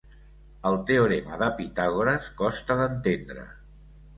[0.69, 3.47] El teorema de Pitàgores costa d'entendre.